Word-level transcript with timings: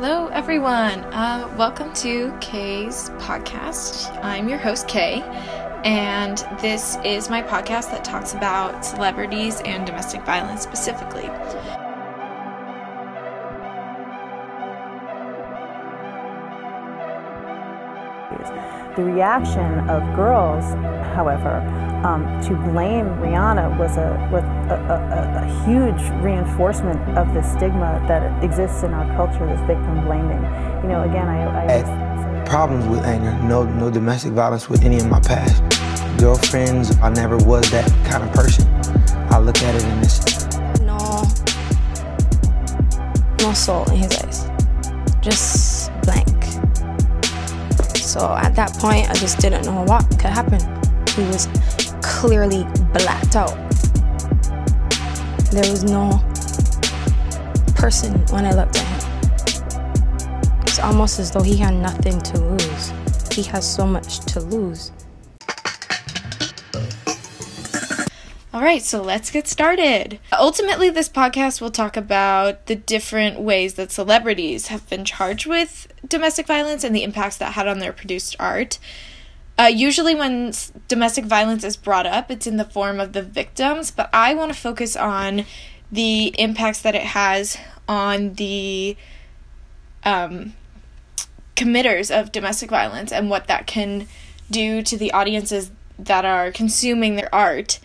Hello, 0.00 0.28
everyone. 0.28 1.02
Uh, 1.12 1.52
welcome 1.58 1.92
to 1.94 2.32
Kay's 2.40 3.10
podcast. 3.18 4.16
I'm 4.22 4.48
your 4.48 4.56
host, 4.56 4.86
Kay, 4.86 5.22
and 5.82 6.38
this 6.60 6.96
is 7.04 7.28
my 7.28 7.42
podcast 7.42 7.90
that 7.90 8.04
talks 8.04 8.32
about 8.32 8.84
celebrities 8.84 9.60
and 9.62 9.84
domestic 9.84 10.24
violence 10.24 10.62
specifically. 10.62 11.26
The 18.94 19.02
reaction 19.02 19.80
of 19.90 20.14
girls, 20.14 20.62
however, 21.12 21.56
um, 22.06 22.40
to 22.42 22.54
blame 22.70 23.06
Rihanna 23.16 23.76
was 23.76 23.96
a, 23.96 24.28
was 24.30 24.44
a, 24.70 24.74
a, 24.74 25.44
a, 25.44 25.64
huge 25.64 26.22
reinforcement 26.22 27.00
of 27.16 27.32
the 27.34 27.42
stigma 27.42 28.04
that 28.08 28.42
exists 28.44 28.82
in 28.82 28.92
our 28.92 29.06
culture, 29.16 29.46
this 29.46 29.60
victim 29.66 30.04
blaming. 30.04 30.42
You 30.82 30.88
know, 30.88 31.02
again, 31.02 31.28
I, 31.28 31.64
I 31.64 31.70
had 31.70 32.46
problems 32.46 32.86
with 32.86 33.04
anger. 33.04 33.32
No, 33.44 33.64
no 33.64 33.90
domestic 33.90 34.32
violence 34.32 34.68
with 34.68 34.84
any 34.84 34.96
of 34.96 35.08
my 35.08 35.20
past 35.20 35.62
girlfriends. 36.18 36.96
I 36.98 37.10
never 37.10 37.36
was 37.38 37.70
that 37.70 37.88
kind 38.06 38.22
of 38.22 38.32
person. 38.32 38.66
I 39.30 39.38
look 39.38 39.62
at 39.62 39.74
it 39.74 39.84
in 39.84 40.00
this. 40.00 40.46
No, 40.80 40.98
no 43.40 43.52
soul 43.52 43.84
in 43.90 43.98
his 43.98 44.16
eyes. 44.18 44.50
Just 45.20 45.92
blank. 46.02 46.26
So 47.96 48.34
at 48.34 48.54
that 48.56 48.72
point, 48.78 49.08
I 49.10 49.14
just 49.14 49.38
didn't 49.38 49.66
know 49.66 49.84
what 49.84 50.08
could 50.10 50.30
happen. 50.30 50.60
He 51.14 51.22
was 51.24 51.46
clearly 52.02 52.64
blacked 52.92 53.36
out. 53.36 53.56
There 55.50 55.70
was 55.70 55.82
no 55.82 56.10
person 57.74 58.12
when 58.26 58.44
I 58.44 58.52
looked 58.52 58.76
at 58.76 59.02
him. 59.02 60.60
It's 60.62 60.78
almost 60.78 61.18
as 61.18 61.30
though 61.30 61.42
he 61.42 61.56
had 61.56 61.74
nothing 61.74 62.20
to 62.20 62.38
lose. 62.38 62.92
He 63.34 63.42
has 63.44 63.66
so 63.66 63.86
much 63.86 64.20
to 64.32 64.40
lose. 64.40 64.92
All 68.52 68.60
right, 68.60 68.82
so 68.82 69.00
let's 69.00 69.30
get 69.30 69.46
started. 69.48 70.18
Ultimately, 70.32 70.90
this 70.90 71.08
podcast 71.08 71.60
will 71.60 71.70
talk 71.70 71.96
about 71.96 72.66
the 72.66 72.76
different 72.76 73.40
ways 73.40 73.74
that 73.74 73.90
celebrities 73.90 74.66
have 74.66 74.88
been 74.90 75.04
charged 75.04 75.46
with 75.46 75.86
domestic 76.06 76.46
violence 76.46 76.84
and 76.84 76.94
the 76.94 77.04
impacts 77.04 77.36
that 77.38 77.52
had 77.52 77.68
on 77.68 77.78
their 77.78 77.92
produced 77.92 78.36
art. 78.38 78.78
Uh, 79.58 79.64
usually, 79.64 80.14
when 80.14 80.52
domestic 80.86 81.24
violence 81.24 81.64
is 81.64 81.76
brought 81.76 82.06
up, 82.06 82.30
it's 82.30 82.46
in 82.46 82.56
the 82.56 82.64
form 82.64 83.00
of 83.00 83.12
the 83.12 83.22
victims, 83.22 83.90
but 83.90 84.08
I 84.12 84.32
want 84.34 84.52
to 84.52 84.58
focus 84.58 84.94
on 84.94 85.44
the 85.90 86.26
impacts 86.38 86.80
that 86.82 86.94
it 86.94 87.02
has 87.02 87.58
on 87.88 88.34
the 88.34 88.96
um, 90.04 90.54
committers 91.56 92.10
of 92.10 92.30
domestic 92.30 92.70
violence 92.70 93.10
and 93.10 93.30
what 93.30 93.48
that 93.48 93.66
can 93.66 94.06
do 94.48 94.80
to 94.82 94.96
the 94.96 95.10
audiences 95.12 95.72
that 95.98 96.24
are 96.24 96.52
consuming 96.52 97.16
their 97.16 97.34
art 97.34 97.80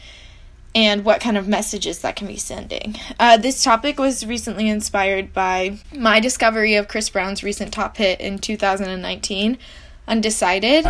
and 0.75 1.03
what 1.03 1.21
kind 1.21 1.37
of 1.37 1.47
messages 1.47 1.99
that 1.99 2.15
can 2.15 2.27
be 2.27 2.37
sending. 2.37 2.95
Uh, 3.19 3.37
this 3.37 3.63
topic 3.63 3.99
was 3.99 4.25
recently 4.25 4.69
inspired 4.69 5.33
by 5.33 5.79
my 5.95 6.19
discovery 6.19 6.75
of 6.75 6.87
Chris 6.87 7.09
Brown's 7.09 7.43
recent 7.43 7.73
top 7.73 7.97
hit 7.97 8.19
in 8.19 8.37
2019, 8.37 9.57
Undecided. 10.07 10.85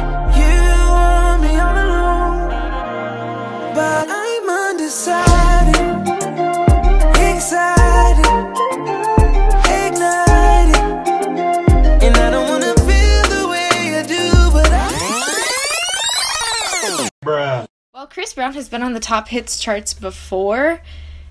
While 17.92 18.08
Chris 18.08 18.34
Brown 18.34 18.54
has 18.54 18.68
been 18.68 18.84
on 18.84 18.94
the 18.94 19.00
top 19.00 19.30
hits 19.30 19.60
charts 19.60 19.94
before 19.94 20.82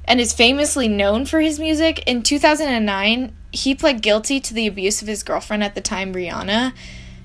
and 0.06 0.20
is 0.20 0.32
famously 0.32 0.88
known 0.88 1.26
for 1.26 1.41
his 1.41 1.59
music, 1.59 2.03
in 2.06 2.22
2009 2.22 3.36
he 3.53 3.75
pled 3.75 4.00
guilty 4.00 4.41
to 4.41 4.54
the 4.54 4.66
abuse 4.66 5.03
of 5.03 5.09
his 5.09 5.22
girlfriend 5.22 5.62
at 5.62 5.75
the 5.75 5.81
time, 5.81 6.15
Rihanna. 6.15 6.72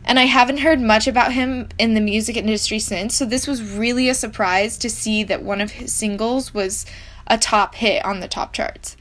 And 0.07 0.17
I 0.17 0.23
haven't 0.23 0.59
heard 0.59 0.79
much 0.79 1.05
about 1.05 1.33
him 1.33 1.67
in 1.77 1.93
the 1.93 1.99
music 1.99 2.37
industry 2.37 2.79
since, 2.79 3.13
so 3.13 3.25
this 3.25 3.45
was 3.45 3.61
really 3.61 4.07
a 4.07 4.13
surprise 4.13 4.77
to 4.77 4.89
see 4.89 5.21
that 5.25 5.43
one 5.43 5.59
of 5.59 5.71
his 5.71 5.93
singles 5.93 6.53
was 6.53 6.85
a 7.27 7.37
top 7.37 7.75
hit 7.75 8.05
on 8.05 8.21
the 8.21 8.27
top 8.29 8.53
charts. 8.53 8.95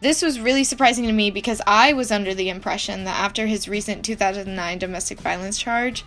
This 0.00 0.20
was 0.20 0.38
really 0.38 0.64
surprising 0.64 1.06
to 1.06 1.12
me 1.12 1.30
because 1.30 1.62
I 1.66 1.94
was 1.94 2.12
under 2.12 2.34
the 2.34 2.50
impression 2.50 3.04
that 3.04 3.18
after 3.18 3.46
his 3.46 3.68
recent 3.68 4.04
2009 4.04 4.78
domestic 4.78 5.18
violence 5.18 5.56
charge, 5.56 6.04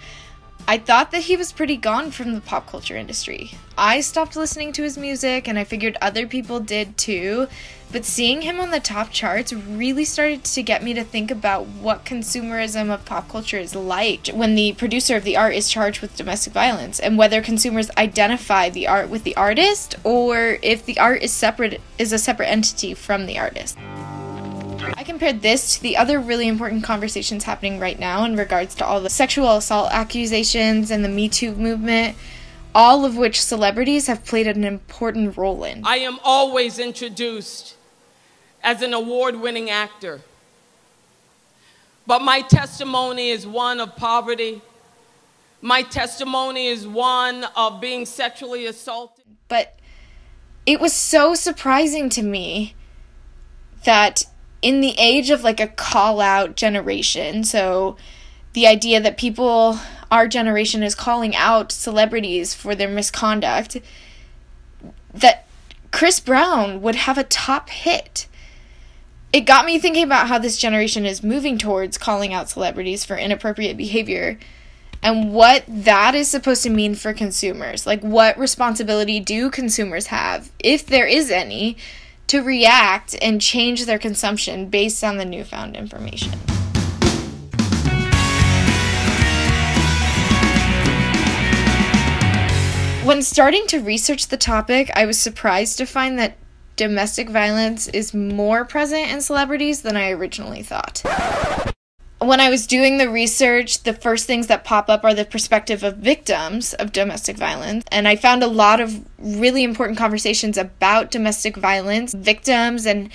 I 0.66 0.78
thought 0.78 1.12
that 1.12 1.24
he 1.24 1.36
was 1.36 1.52
pretty 1.52 1.76
gone 1.76 2.10
from 2.12 2.34
the 2.34 2.40
pop 2.40 2.68
culture 2.68 2.96
industry. 2.96 3.52
I 3.78 4.00
stopped 4.00 4.38
listening 4.38 4.72
to 4.74 4.84
his 4.84 4.98
music 4.98 5.48
and 5.48 5.60
I 5.60 5.66
figured 5.66 5.98
other 6.02 6.26
people 6.26 6.62
did 6.62 6.98
too, 6.98 7.48
but 7.92 8.06
seeing 8.06 8.44
him 8.44 8.62
on 8.62 8.72
the 8.72 8.80
top 8.80 9.12
charts 9.12 9.52
really 9.52 10.06
started 10.06 10.46
to 10.46 10.64
get 10.64 10.82
me 10.82 10.94
to 10.94 11.04
think 11.04 11.32
about 11.32 11.66
what 11.68 12.06
consumerism 12.06 12.90
of 12.94 13.04
pop 13.04 13.28
culture 13.28 13.58
is 13.58 13.76
like 13.76 14.28
when 14.28 14.56
the 14.56 14.72
producer 14.74 15.18
of 15.18 15.26
the 15.26 15.36
art 15.36 15.54
is 15.54 15.70
charged 15.70 16.02
with 16.02 16.16
domestic 16.16 16.54
violence 16.54 16.98
and 16.98 17.18
whether 17.18 17.42
consumers 17.42 17.92
identify 17.98 18.70
the 18.70 18.88
art 18.88 19.10
with 19.10 19.26
the 19.26 19.36
artist 19.36 19.96
or 20.06 20.60
if 20.62 20.86
the 20.86 20.98
art 20.98 21.22
is 21.22 21.34
separate 21.34 21.82
is 21.98 22.14
a 22.14 22.18
separate 22.18 22.48
entity 22.48 22.94
from 22.94 23.26
the 23.26 23.38
artist. 23.38 23.78
I 24.96 25.04
compared 25.04 25.42
this 25.42 25.76
to 25.76 25.82
the 25.82 25.98
other 25.98 26.20
really 26.20 26.48
important 26.48 26.84
conversations 26.84 27.44
happening 27.44 27.80
right 27.80 27.98
now 27.98 28.26
in 28.26 28.36
regards 28.36 28.76
to 28.76 28.86
all 28.86 29.00
the 29.02 29.10
sexual 29.10 29.56
assault 29.56 29.92
accusations 29.92 30.92
and 30.92 31.04
the 31.04 31.10
Me 31.10 31.30
Too 31.30 31.56
movement, 31.56 32.18
all 32.76 33.06
of 33.06 33.16
which 33.16 33.42
celebrities 33.42 34.08
have 34.08 34.26
played 34.26 34.48
an 34.48 34.64
important 34.64 35.38
role 35.38 35.64
in. 35.64 35.86
I 35.86 35.98
am 35.98 36.20
always 36.24 36.80
introduced 36.80 37.76
as 38.62 38.82
an 38.82 38.94
award 38.94 39.36
winning 39.36 39.70
actor, 39.70 40.22
but 42.06 42.22
my 42.22 42.42
testimony 42.42 43.30
is 43.30 43.48
one 43.48 43.80
of 43.80 43.96
poverty. 43.96 44.62
My 45.62 45.82
testimony 45.82 46.68
is 46.68 46.86
one 46.86 47.46
of 47.56 47.80
being 47.80 48.06
sexually 48.06 48.66
assaulted. 48.66 49.24
But 49.48 49.80
it 50.66 50.82
was 50.82 50.92
so 50.94 51.36
surprising 51.36 52.10
to 52.10 52.22
me 52.22 52.76
that 53.86 54.26
in 54.64 54.80
the 54.80 54.96
age 54.98 55.30
of 55.30 55.44
like 55.44 55.60
a 55.60 55.68
call 55.68 56.22
out 56.22 56.56
generation, 56.56 57.44
so 57.44 57.98
the 58.54 58.66
idea 58.66 59.02
that 59.02 59.18
people, 59.18 59.78
our 60.10 60.28
generation 60.28 60.82
is 60.82 60.96
calling 60.96 61.36
out 61.36 61.72
celebrities 61.72 62.54
for 62.54 62.74
their 62.74 62.90
misconduct, 62.90 63.78
that 65.14 65.46
Chris 65.92 66.20
Brown 66.20 66.82
would 66.82 66.96
have 66.96 67.18
a 67.18 67.24
top 67.24 67.70
hit. 67.70 68.28
It 69.34 69.42
got 69.42 69.66
me 69.66 69.80
thinking 69.80 70.04
about 70.04 70.28
how 70.28 70.38
this 70.38 70.58
generation 70.58 71.06
is 71.06 71.24
moving 71.24 71.58
towards 71.58 71.98
calling 71.98 72.34
out 72.34 72.50
celebrities 72.50 73.04
for 73.04 73.18
inappropriate 73.18 73.76
behavior 73.76 74.40
and 75.02 75.34
what 75.34 75.66
that 75.68 76.16
is 76.16 76.30
supposed 76.30 76.64
to 76.64 76.70
mean 76.70 76.96
for 76.96 77.14
consumers. 77.14 77.86
Like, 77.86 78.02
what 78.02 78.38
responsibility 78.40 79.20
do 79.20 79.50
consumers 79.50 80.08
have, 80.08 80.52
if 80.60 80.86
there 80.86 81.06
is 81.06 81.30
any, 81.30 81.76
to 82.28 82.42
react 82.42 83.16
and 83.22 83.42
change 83.42 83.86
their 83.86 84.00
consumption 84.00 84.70
based 84.70 85.04
on 85.04 85.18
the 85.18 85.26
newfound 85.26 85.76
information. 85.76 86.32
When 93.06 93.22
starting 93.22 93.68
to 93.68 93.80
research 93.80 94.28
the 94.28 94.38
topic, 94.38 94.90
I 94.96 95.06
was 95.06 95.20
surprised 95.20 95.78
to 95.80 95.86
find 95.86 96.18
that 96.20 96.38
domestic 96.76 97.30
violence 97.30 97.88
is 97.90 98.14
more 98.14 98.66
present 98.66 99.12
in 99.12 99.22
celebrities 99.22 99.82
than 99.82 99.98
I 99.98 100.12
originally 100.12 100.64
thought 100.64 101.04
when 102.28 102.40
I 102.40 102.50
was 102.50 102.68
doing 102.68 102.98
the 102.98 103.10
research, 103.10 103.84
the 103.84 103.94
first 103.94 104.26
things 104.28 104.48
that 104.48 104.64
pop 104.64 104.90
up 104.90 105.04
are 105.04 105.14
the 105.14 105.26
perspective 105.26 105.84
of 105.84 105.98
victims 105.98 106.74
of 106.74 106.92
domestic 106.92 107.38
violence. 107.38 107.86
And 107.92 108.08
I 108.08 108.16
found 108.16 108.44
a 108.44 108.48
lot 108.48 108.80
of 108.80 109.04
really 109.18 109.64
important 109.64 109.98
conversations 109.98 110.58
about 110.58 111.12
domestic 111.12 111.56
violence, 111.56 112.14
victims, 112.14 112.86
and 112.86 113.10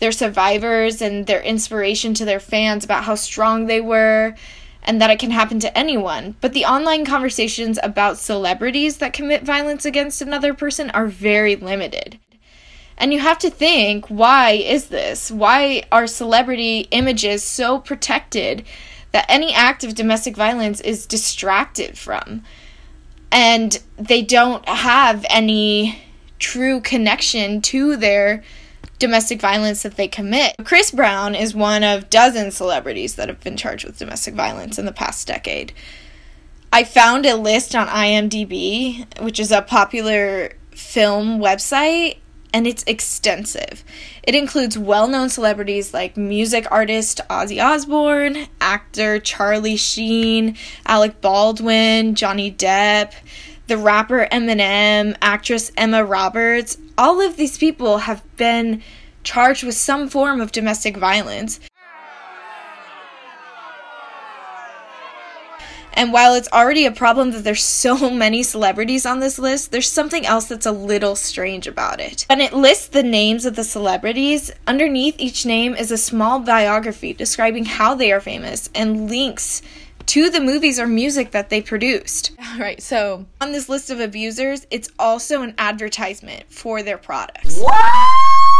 their 0.00 0.12
survivors, 0.12 1.00
and 1.00 1.26
their 1.26 1.40
inspiration 1.42 2.14
to 2.14 2.24
their 2.24 2.40
fans 2.40 2.84
about 2.84 3.04
how 3.04 3.14
strong 3.14 3.66
they 3.66 3.80
were 3.80 4.34
and 4.84 5.00
that 5.00 5.10
it 5.10 5.18
can 5.18 5.30
happen 5.30 5.60
to 5.60 5.78
anyone. 5.78 6.34
But 6.40 6.52
the 6.52 6.64
online 6.64 7.04
conversations 7.04 7.78
about 7.82 8.18
celebrities 8.18 8.98
that 8.98 9.12
commit 9.12 9.44
violence 9.44 9.84
against 9.84 10.20
another 10.20 10.54
person 10.54 10.90
are 10.90 11.06
very 11.06 11.56
limited. 11.56 12.18
And 12.96 13.12
you 13.12 13.20
have 13.20 13.38
to 13.40 13.50
think, 13.50 14.06
why 14.08 14.52
is 14.52 14.88
this? 14.88 15.30
Why 15.30 15.82
are 15.90 16.06
celebrity 16.06 16.88
images 16.90 17.42
so 17.42 17.78
protected 17.78 18.64
that 19.12 19.26
any 19.28 19.52
act 19.52 19.84
of 19.84 19.94
domestic 19.94 20.36
violence 20.36 20.80
is 20.80 21.06
distracted 21.06 21.98
from? 21.98 22.42
And 23.30 23.82
they 23.96 24.22
don't 24.22 24.66
have 24.68 25.24
any 25.30 25.98
true 26.38 26.80
connection 26.80 27.62
to 27.62 27.96
their 27.96 28.42
domestic 28.98 29.40
violence 29.40 29.82
that 29.82 29.96
they 29.96 30.06
commit. 30.06 30.54
Chris 30.64 30.90
Brown 30.90 31.34
is 31.34 31.54
one 31.54 31.82
of 31.82 32.10
dozens 32.10 32.56
celebrities 32.56 33.16
that 33.16 33.28
have 33.28 33.40
been 33.40 33.56
charged 33.56 33.84
with 33.84 33.98
domestic 33.98 34.34
violence 34.34 34.78
in 34.78 34.84
the 34.86 34.92
past 34.92 35.26
decade. 35.26 35.72
I 36.72 36.84
found 36.84 37.26
a 37.26 37.34
list 37.34 37.74
on 37.74 37.88
IMDb, 37.88 39.20
which 39.20 39.40
is 39.40 39.50
a 39.50 39.60
popular 39.60 40.52
film 40.70 41.38
website, 41.38 42.18
and 42.52 42.66
it's 42.66 42.84
extensive. 42.86 43.84
It 44.22 44.34
includes 44.34 44.76
well 44.78 45.08
known 45.08 45.28
celebrities 45.28 45.94
like 45.94 46.16
music 46.16 46.66
artist 46.70 47.20
Ozzy 47.28 47.64
Osbourne, 47.64 48.46
actor 48.60 49.18
Charlie 49.18 49.76
Sheen, 49.76 50.56
Alec 50.86 51.20
Baldwin, 51.20 52.14
Johnny 52.14 52.52
Depp, 52.52 53.14
the 53.66 53.78
rapper 53.78 54.28
Eminem, 54.30 55.16
actress 55.22 55.72
Emma 55.76 56.04
Roberts. 56.04 56.76
All 56.98 57.20
of 57.20 57.36
these 57.36 57.56
people 57.56 57.98
have 57.98 58.22
been 58.36 58.82
charged 59.24 59.64
with 59.64 59.74
some 59.74 60.08
form 60.08 60.40
of 60.40 60.52
domestic 60.52 60.96
violence. 60.96 61.60
And 65.94 66.12
while 66.12 66.34
it's 66.34 66.48
already 66.52 66.86
a 66.86 66.92
problem 66.92 67.30
that 67.32 67.44
there's 67.44 67.64
so 67.64 68.10
many 68.24 68.42
celebrities 68.42 69.06
on 69.06 69.20
this 69.20 69.38
list, 69.38 69.72
there's 69.72 69.90
something 69.90 70.26
else 70.26 70.46
that's 70.46 70.66
a 70.66 70.72
little 70.72 71.16
strange 71.16 71.66
about 71.66 72.00
it. 72.00 72.26
When 72.28 72.40
it 72.40 72.52
lists 72.52 72.88
the 72.88 73.02
names 73.02 73.44
of 73.44 73.56
the 73.56 73.64
celebrities, 73.64 74.50
underneath 74.66 75.16
each 75.18 75.46
name 75.46 75.74
is 75.74 75.90
a 75.90 75.98
small 75.98 76.40
biography 76.40 77.12
describing 77.12 77.64
how 77.64 77.94
they 77.94 78.12
are 78.12 78.20
famous 78.20 78.70
and 78.74 79.10
links 79.10 79.62
to 80.06 80.30
the 80.30 80.40
movies 80.40 80.80
or 80.80 80.86
music 80.86 81.30
that 81.30 81.50
they 81.50 81.62
produced. 81.62 82.32
All 82.52 82.58
right, 82.58 82.82
so 82.82 83.26
on 83.40 83.52
this 83.52 83.68
list 83.68 83.90
of 83.90 84.00
abusers, 84.00 84.66
it's 84.70 84.88
also 84.98 85.42
an 85.42 85.54
advertisement 85.58 86.44
for 86.48 86.82
their 86.82 86.98
products. 86.98 87.58
What? 87.58 88.51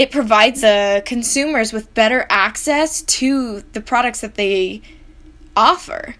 It 0.00 0.10
provides 0.10 0.62
the 0.62 1.02
consumers 1.04 1.74
with 1.74 1.92
better 1.92 2.24
access 2.30 3.02
to 3.02 3.60
the 3.74 3.82
products 3.82 4.22
that 4.22 4.34
they 4.34 4.80
offer. 5.54 6.14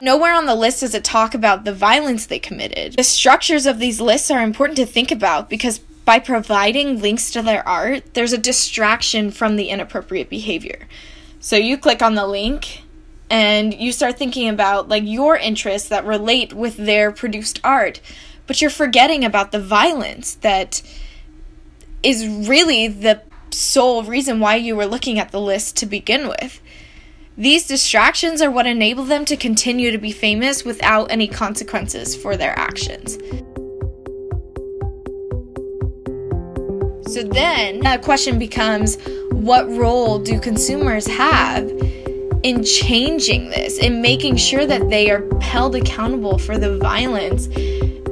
Nowhere 0.00 0.32
on 0.32 0.46
the 0.46 0.54
list 0.54 0.80
does 0.80 0.94
it 0.94 1.04
talk 1.04 1.34
about 1.34 1.66
the 1.66 1.74
violence 1.74 2.24
they 2.24 2.38
committed. 2.38 2.94
The 2.94 3.04
structures 3.04 3.66
of 3.66 3.78
these 3.78 4.00
lists 4.00 4.30
are 4.30 4.40
important 4.40 4.78
to 4.78 4.86
think 4.86 5.10
about 5.10 5.50
because 5.50 5.80
by 5.80 6.18
providing 6.18 7.02
links 7.02 7.30
to 7.32 7.42
their 7.42 7.66
art, 7.68 8.14
there's 8.14 8.32
a 8.32 8.38
distraction 8.38 9.30
from 9.30 9.56
the 9.56 9.68
inappropriate 9.68 10.30
behavior. 10.30 10.88
So 11.40 11.56
you 11.56 11.76
click 11.76 12.00
on 12.00 12.14
the 12.14 12.26
link 12.26 12.84
and 13.28 13.74
you 13.74 13.92
start 13.92 14.16
thinking 14.16 14.48
about 14.48 14.88
like 14.88 15.04
your 15.04 15.36
interests 15.36 15.90
that 15.90 16.06
relate 16.06 16.54
with 16.54 16.78
their 16.78 17.12
produced 17.12 17.60
art, 17.62 18.00
but 18.46 18.62
you're 18.62 18.70
forgetting 18.70 19.26
about 19.26 19.52
the 19.52 19.60
violence 19.60 20.36
that 20.36 20.80
is 22.04 22.26
really 22.48 22.86
the 22.88 23.22
sole 23.50 24.02
reason 24.02 24.40
why 24.40 24.56
you 24.56 24.76
were 24.76 24.86
looking 24.86 25.18
at 25.18 25.30
the 25.30 25.40
list 25.40 25.76
to 25.78 25.86
begin 25.86 26.28
with. 26.28 26.60
These 27.36 27.66
distractions 27.66 28.40
are 28.42 28.50
what 28.50 28.66
enable 28.66 29.04
them 29.04 29.24
to 29.24 29.36
continue 29.36 29.90
to 29.90 29.98
be 29.98 30.12
famous 30.12 30.64
without 30.64 31.10
any 31.10 31.26
consequences 31.26 32.14
for 32.14 32.36
their 32.36 32.56
actions. 32.58 33.14
So 37.12 37.22
then 37.22 37.80
the 37.80 38.00
question 38.02 38.38
becomes 38.38 38.98
what 39.30 39.68
role 39.68 40.18
do 40.18 40.40
consumers 40.40 41.06
have 41.06 41.68
in 42.42 42.62
changing 42.62 43.50
this, 43.50 43.78
in 43.78 44.02
making 44.02 44.36
sure 44.36 44.66
that 44.66 44.90
they 44.90 45.10
are 45.10 45.24
held 45.40 45.74
accountable 45.74 46.38
for 46.38 46.58
the 46.58 46.76
violence 46.78 47.48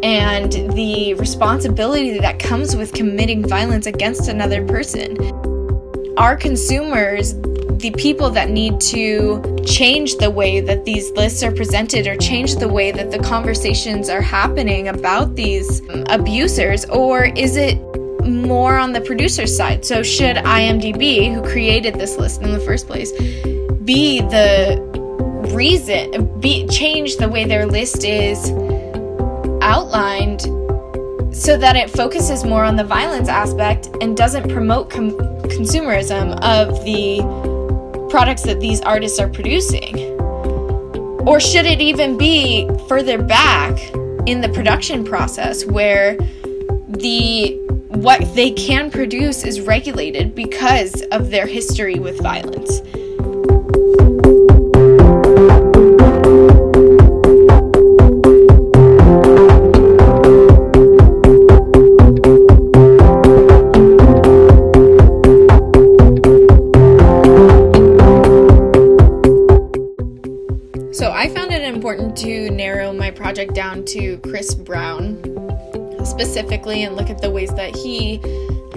and 0.03 0.53
the 0.75 1.15
responsibility 1.15 2.19
that 2.19 2.39
comes 2.39 2.75
with 2.75 2.93
committing 2.93 3.47
violence 3.47 3.87
against 3.87 4.29
another 4.29 4.67
person. 4.67 5.17
Our 6.19 6.37
consumers, 6.37 7.35
the 7.79 7.93
people 7.97 8.31
that 8.31 8.51
need 8.51 8.81
to 8.81 9.61
change 9.65 10.17
the 10.17 10.31
way 10.31 10.61
that 10.61 10.85
these 10.85 11.11
lists 11.13 11.43
are 11.43 11.53
presented 11.53 12.07
or 12.07 12.17
change 12.17 12.57
the 12.57 12.69
way 12.69 12.91
that 12.91 13.11
the 13.11 13.19
conversations 13.19 14.09
are 14.09 14.21
happening 14.21 14.89
about 14.89 15.37
these 15.37 15.81
abusers, 16.09 16.85
or 16.87 17.25
is 17.25 17.57
it 17.57 17.79
more 18.27 18.79
on 18.79 18.93
the 18.93 19.01
producer 19.01 19.47
side? 19.47 19.85
So, 19.85 20.03
should 20.03 20.37
IMDb, 20.37 21.33
who 21.33 21.43
created 21.43 21.95
this 21.95 22.17
list 22.17 22.43
in 22.43 22.53
the 22.53 22.61
first 22.61 22.87
place, 22.87 23.11
be 23.85 24.21
the 24.21 24.81
reason, 25.55 26.41
be 26.41 26.67
change 26.69 27.17
the 27.17 27.29
way 27.29 27.45
their 27.45 27.67
list 27.67 28.05
is 28.05 28.51
outlined 29.63 30.43
so 31.35 31.57
that 31.57 31.77
it 31.77 31.91
focuses 31.91 32.45
more 32.45 32.63
on 32.63 32.77
the 32.77 32.85
violence 32.85 33.29
aspect 33.29 33.89
and 34.01 34.17
doesn't 34.17 34.51
promote 34.51 34.91
com- 34.91 35.17
consumerism 35.49 36.39
of 36.43 36.85
the 36.85 37.19
products 38.11 38.43
that 38.43 38.61
these 38.61 38.81
artists 38.83 39.19
are 39.19 39.29
producing? 39.29 39.97
Or 41.27 41.41
should 41.41 41.67
it 41.67 41.81
even 41.81 42.19
be 42.19 42.69
further 42.89 43.23
back 43.23 43.79
in 44.27 44.41
the 44.41 44.51
production 44.53 45.05
process 45.05 45.65
where 45.65 46.17
the 46.89 47.59
what 47.89 48.35
they 48.35 48.51
can 48.51 48.91
produce 48.91 49.45
is 49.45 49.61
regulated 49.61 50.35
because 50.35 51.03
of 51.13 51.31
their 51.31 51.47
history 51.47 51.99
with 51.99 52.21
violence? 52.21 52.81
Chris 74.43 74.57
Brown 74.57 75.23
specifically 76.05 76.83
and 76.83 76.97
look 76.97 77.09
at 77.09 77.23
the 77.23 77.31
ways 77.31 77.55
that 77.55 77.77
he 77.77 78.17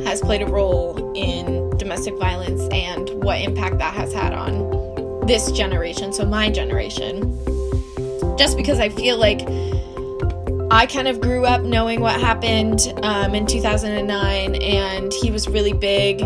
has 0.06 0.22
played 0.22 0.44
a 0.44 0.46
role 0.46 1.12
in 1.16 1.76
domestic 1.80 2.16
violence 2.20 2.62
and 2.72 3.10
what 3.24 3.42
impact 3.42 3.80
that 3.80 3.92
has 3.96 4.14
had 4.14 4.32
on 4.32 5.26
this 5.26 5.52
generation, 5.54 6.14
so 6.14 6.24
my 6.24 6.52
generation. 6.52 7.36
Just 8.38 8.58
because 8.58 8.80
I 8.80 8.90
feel 8.90 9.18
like 9.18 9.42
I 10.70 10.86
kind 10.86 11.08
of 11.08 11.20
grew 11.20 11.46
up 11.46 11.64
knowing 11.64 12.00
what 12.00 12.22
happened 12.22 12.94
um, 13.02 13.34
in 13.34 13.48
2009, 13.48 14.62
and 14.62 15.12
he 15.14 15.32
was 15.32 15.48
really 15.48 15.74
big 15.74 16.22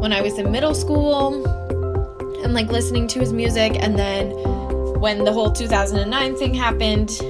when 0.00 0.14
I 0.14 0.22
was 0.22 0.38
in 0.38 0.50
middle 0.50 0.74
school 0.74 1.44
and 2.42 2.54
like 2.54 2.68
listening 2.68 3.06
to 3.08 3.20
his 3.20 3.34
music. 3.34 3.72
And 3.82 3.98
then 3.98 4.30
when 4.98 5.24
the 5.24 5.32
whole 5.34 5.52
2009 5.52 6.36
thing 6.36 6.54
happened, 6.54 7.20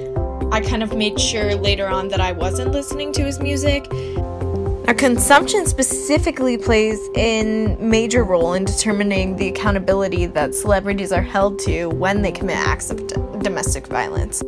I 0.51 0.61
kind 0.61 0.81
of 0.81 0.95
made 0.95 1.19
sure 1.19 1.53
later 1.53 1.87
on 1.87 2.07
that 2.07 2.19
I 2.19 2.31
wasn't 2.31 2.71
listening 2.71 3.11
to 3.13 3.23
his 3.23 3.39
music. 3.39 3.87
Now, 3.91 4.93
consumption 4.93 5.67
specifically 5.67 6.57
plays 6.57 6.99
a 7.15 7.75
major 7.79 8.23
role 8.23 8.55
in 8.55 8.65
determining 8.65 9.35
the 9.35 9.47
accountability 9.49 10.25
that 10.25 10.55
celebrities 10.55 11.11
are 11.11 11.21
held 11.21 11.59
to 11.59 11.89
when 11.89 12.23
they 12.23 12.31
commit 12.31 12.57
acts 12.57 12.89
of 12.89 13.07
domestic 13.43 13.85
violence. 13.85 14.41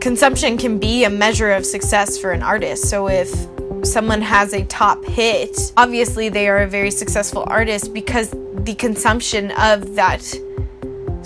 Consumption 0.00 0.56
can 0.56 0.78
be 0.78 1.02
a 1.02 1.10
measure 1.10 1.50
of 1.50 1.66
success 1.66 2.16
for 2.16 2.30
an 2.30 2.44
artist. 2.44 2.88
So, 2.88 3.08
if 3.08 3.28
someone 3.84 4.22
has 4.22 4.52
a 4.52 4.64
top 4.66 5.04
hit, 5.04 5.72
obviously 5.76 6.28
they 6.28 6.48
are 6.48 6.58
a 6.58 6.68
very 6.68 6.92
successful 6.92 7.44
artist 7.48 7.92
because 7.92 8.30
the 8.30 8.76
consumption 8.78 9.50
of 9.58 9.96
that 9.96 10.22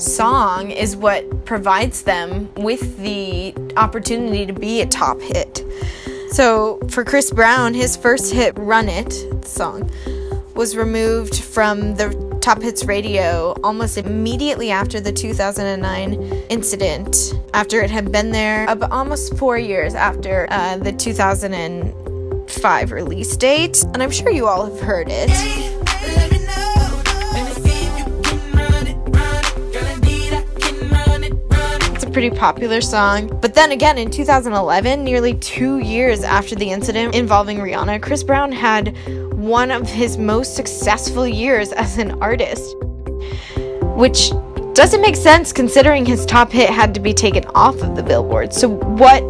song 0.00 0.70
is 0.70 0.96
what 0.96 1.44
provides 1.44 2.02
them 2.02 2.52
with 2.54 2.98
the 2.98 3.54
opportunity 3.76 4.46
to 4.46 4.52
be 4.52 4.80
a 4.80 4.86
top 4.86 5.20
hit. 5.20 5.64
So 6.30 6.78
for 6.88 7.04
Chris 7.04 7.30
Brown, 7.30 7.74
his 7.74 7.96
first 7.96 8.32
hit, 8.32 8.56
Run 8.56 8.88
It 8.88 9.12
song, 9.44 9.90
was 10.54 10.76
removed 10.76 11.42
from 11.42 11.96
the 11.96 12.30
top 12.40 12.62
hits 12.62 12.84
radio 12.84 13.52
almost 13.62 13.98
immediately 13.98 14.70
after 14.70 15.00
the 15.00 15.12
2009 15.12 16.22
incident, 16.48 17.34
after 17.52 17.80
it 17.80 17.90
had 17.90 18.10
been 18.10 18.30
there 18.30 18.66
almost 18.90 19.36
four 19.36 19.58
years 19.58 19.94
after 19.94 20.46
uh, 20.50 20.78
the 20.78 20.92
2005 20.92 22.92
release 22.92 23.36
date. 23.36 23.84
And 23.92 24.02
I'm 24.02 24.10
sure 24.10 24.30
you 24.30 24.46
all 24.46 24.64
have 24.64 24.80
heard 24.80 25.08
it. 25.10 25.69
Pretty 32.12 32.30
popular 32.30 32.80
song. 32.80 33.28
But 33.40 33.54
then 33.54 33.72
again, 33.72 33.96
in 33.96 34.10
2011, 34.10 35.04
nearly 35.04 35.34
two 35.34 35.78
years 35.78 36.22
after 36.22 36.54
the 36.54 36.70
incident 36.70 37.14
involving 37.14 37.58
Rihanna, 37.58 38.02
Chris 38.02 38.22
Brown 38.24 38.50
had 38.50 38.96
one 39.32 39.70
of 39.70 39.88
his 39.88 40.18
most 40.18 40.56
successful 40.56 41.26
years 41.26 41.72
as 41.72 41.98
an 41.98 42.20
artist. 42.20 42.74
Which 43.96 44.30
doesn't 44.74 45.00
make 45.00 45.16
sense 45.16 45.52
considering 45.52 46.04
his 46.04 46.26
top 46.26 46.50
hit 46.50 46.70
had 46.70 46.94
to 46.94 47.00
be 47.00 47.12
taken 47.12 47.44
off 47.54 47.76
of 47.82 47.96
the 47.96 48.02
billboard. 48.02 48.52
So, 48.52 48.68
what 48.68 49.22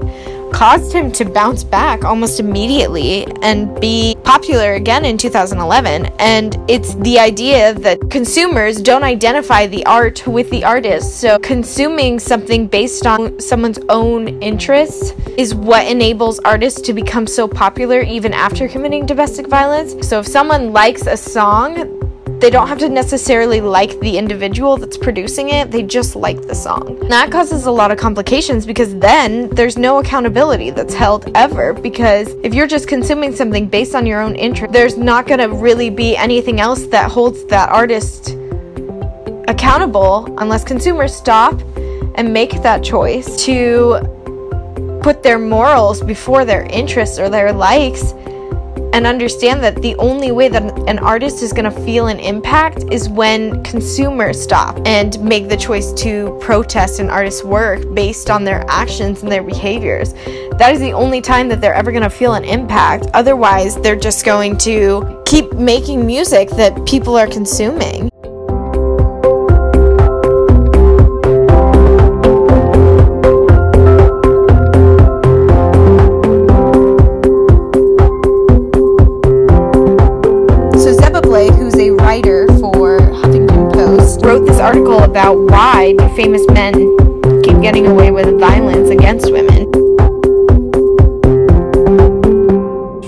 caused 0.53 0.93
him 0.93 1.11
to 1.13 1.25
bounce 1.25 1.65
back 1.65 2.05
almost 2.05 2.41
immediately 2.41 3.27
and 3.43 3.81
be 3.81 4.17
popular 4.25 4.75
again 4.75 5.05
in 5.05 5.17
2011. 5.17 6.07
And 6.19 6.57
it's 6.69 6.95
the 6.97 7.19
idea 7.19 7.75
that 7.75 8.11
consumers 8.11 8.81
don't 8.81 9.03
identify 9.03 9.67
the 9.67 9.85
art 9.87 10.27
with 10.27 10.51
the 10.51 10.65
artist. 10.65 11.21
So 11.21 11.39
consuming 11.39 12.19
something 12.19 12.67
based 12.67 13.07
on 13.07 13.41
someone's 13.41 13.79
own 13.89 14.43
interests 14.43 15.13
is 15.37 15.55
what 15.55 15.87
enables 15.87 16.39
artists 16.41 16.81
to 16.83 16.93
become 16.93 17.27
so 17.27 17.49
popular 17.49 18.01
even 18.01 18.33
after 18.33 18.69
committing 18.69 19.07
domestic 19.07 19.47
violence. 19.47 20.07
So 20.07 20.21
if 20.21 20.27
someone 20.27 20.73
likes 20.73 21.07
a 21.07 21.17
song, 21.17 22.10
they 22.41 22.49
don't 22.49 22.69
have 22.69 22.79
to 22.79 22.89
necessarily 22.89 23.61
like 23.61 24.01
the 24.01 24.17
individual 24.17 24.79
that's 24.79 24.97
producing 24.97 25.51
it, 25.51 25.71
they 25.71 25.83
just 25.83 26.17
like 26.17 26.41
the 26.47 26.55
song. 26.55 26.99
And 27.03 27.13
that 27.13 27.31
causes 27.31 27.67
a 27.67 27.71
lot 27.71 27.91
of 27.91 27.99
complications 27.99 28.65
because 28.65 28.99
then 28.99 29.51
there's 29.51 29.77
no 29.77 29.99
accountability 29.99 30.71
that's 30.71 30.95
held 30.95 31.31
ever. 31.37 31.75
Because 31.75 32.29
if 32.43 32.55
you're 32.55 32.67
just 32.67 32.89
consuming 32.89 33.37
something 33.37 33.69
based 33.69 33.95
on 33.95 34.07
your 34.07 34.23
own 34.23 34.37
interest, 34.37 34.73
there's 34.73 34.97
not 34.97 35.27
going 35.27 35.41
to 35.41 35.49
really 35.55 35.91
be 35.91 36.17
anything 36.17 36.61
else 36.61 36.87
that 36.87 37.11
holds 37.11 37.45
that 37.47 37.69
artist 37.69 38.37
accountable 39.49 40.35
unless 40.39 40.65
consumers 40.65 41.15
stop 41.15 41.61
and 42.15 42.33
make 42.33 42.63
that 42.63 42.83
choice 42.83 43.45
to 43.45 43.99
put 45.03 45.23
their 45.23 45.39
morals 45.39 46.01
before 46.03 46.47
their 46.47 46.63
interests 46.65 47.19
or 47.19 47.29
their 47.29 47.53
likes 47.53 48.15
and 48.93 49.07
understand 49.07 49.63
that 49.63 49.81
the 49.83 49.95
only 49.97 50.33
way 50.33 50.49
that 50.49 50.63
an 50.89 50.99
artist 50.99 51.43
is 51.43 51.53
going 51.53 51.65
to 51.65 51.81
feel 51.85 52.09
an 52.09 52.19
impact 52.19 52.85
is 52.91 53.09
when 53.09 53.63
consumers 53.63 54.41
stop 54.41 54.81
and 54.87 55.23
make 55.23 55.49
the 55.49 55.57
choice 55.57 55.93
to 55.95 56.37
protest 56.41 57.01
an 57.01 57.09
artist's 57.09 57.45
work 57.45 57.95
based 57.95 58.31
on 58.31 58.45
their 58.45 58.65
actions 58.69 59.23
and 59.23 59.31
their 59.31 59.43
behaviors. 59.43 60.13
That 60.59 60.73
is 60.73 60.81
the 60.81 60.93
only 60.93 61.21
time 61.21 61.49
that 61.49 61.61
they're 61.61 61.75
ever 61.75 61.91
going 61.91 62.03
to 62.03 62.11
feel 62.11 62.35
an 62.35 62.45
impact. 62.45 63.07
Otherwise, 63.15 63.81
they're 63.81 63.97
just 63.97 64.25
going 64.25 64.59
to 64.59 65.23
keep 65.25 65.53
making 65.55 66.07
music 66.07 66.51
that 66.51 66.87
people 66.87 67.17
are 67.17 67.27
consuming. 67.27 68.11
Article 84.61 85.03
about 85.03 85.39
why 85.39 85.95
do 85.99 86.09
famous 86.15 86.47
men 86.49 86.75
keep 87.43 87.61
getting 87.63 87.87
away 87.87 88.11
with 88.11 88.39
violence 88.39 88.91
against 88.91 89.33
women. 89.33 89.71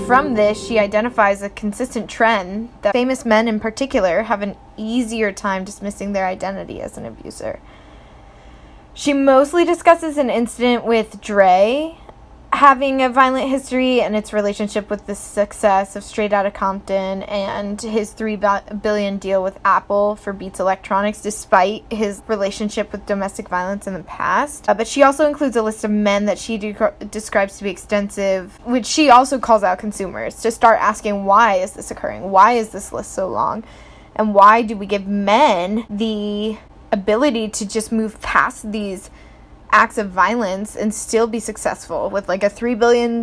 From 0.07 0.33
this, 0.33 0.61
she 0.65 0.79
identifies 0.79 1.41
a 1.41 1.49
consistent 1.49 2.09
trend 2.09 2.69
that 2.81 2.93
famous 2.93 3.23
men 3.23 3.47
in 3.47 3.59
particular 3.59 4.23
have 4.23 4.41
an 4.41 4.55
easier 4.77 5.31
time 5.31 5.63
dismissing 5.63 6.13
their 6.13 6.25
identity 6.25 6.81
as 6.81 6.97
an 6.97 7.05
abuser. 7.05 7.59
She 8.95 9.13
mostly 9.13 9.63
discusses 9.63 10.17
an 10.17 10.29
incident 10.29 10.85
with 10.85 11.21
Dre 11.21 11.97
having 12.53 13.01
a 13.01 13.09
violent 13.09 13.49
history 13.49 13.99
and 13.99 14.15
its 14.15 14.31
relationship 14.31 14.87
with 14.89 15.07
the 15.07 15.15
success 15.15 15.95
of 15.95 16.03
Straight 16.03 16.31
Outta 16.31 16.51
Compton 16.51 17.23
and 17.23 17.81
his 17.81 18.13
three 18.13 18.35
billion 18.35 19.17
deal 19.17 19.41
with 19.41 19.59
Apple 19.65 20.15
for 20.15 20.33
Beats 20.33 20.59
Electronics, 20.59 21.21
despite 21.21 21.83
his 21.91 22.21
relationship 22.27 22.91
with 22.91 23.07
domestic 23.07 23.49
violence 23.49 23.87
in 23.87 23.95
the 23.95 24.03
past. 24.03 24.69
Uh, 24.69 24.73
but 24.75 24.87
she 24.87 25.01
also 25.01 25.27
includes 25.27 25.55
a 25.55 25.63
list 25.63 25.83
of 25.83 25.89
men 25.89 26.25
that 26.25 26.37
she 26.37 26.59
de- 26.59 26.93
describes 27.09 27.57
to 27.57 27.63
be 27.63 27.71
extensive, 27.71 28.55
which 28.65 28.85
she 28.85 29.09
also 29.09 29.39
calls 29.39 29.63
out 29.63 29.79
consumers 29.79 30.35
to 30.41 30.51
start 30.51 30.79
asking 30.79 31.25
why 31.25 31.55
is 31.55 31.73
this 31.73 31.89
occurring? 31.89 32.29
Why 32.29 32.53
is 32.53 32.69
this 32.69 32.93
list 32.93 33.13
so 33.13 33.27
long? 33.27 33.63
And 34.15 34.35
why 34.35 34.61
do 34.61 34.77
we 34.77 34.85
give 34.85 35.07
men 35.07 35.87
the 35.89 36.57
ability 36.91 37.49
to 37.49 37.67
just 37.67 37.91
move 37.91 38.21
past 38.21 38.71
these 38.71 39.09
acts 39.73 39.97
of 39.97 40.11
violence 40.11 40.75
and 40.75 40.93
still 40.93 41.27
be 41.27 41.39
successful 41.39 42.09
with 42.09 42.29
like 42.29 42.43
a 42.43 42.49
$3 42.49 42.77
billion 42.79 43.21